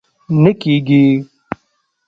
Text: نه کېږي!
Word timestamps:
نه 0.43 0.51
کېږي! 0.61 1.03